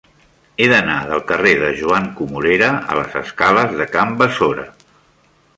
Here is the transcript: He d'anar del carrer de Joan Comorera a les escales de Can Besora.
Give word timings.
He 0.63 0.67
d'anar 0.71 0.95
del 1.11 1.21
carrer 1.31 1.51
de 1.65 1.69
Joan 1.83 2.09
Comorera 2.21 2.71
a 2.79 2.97
les 3.03 3.21
escales 3.23 3.79
de 3.83 3.91
Can 3.97 4.19
Besora. 4.23 4.69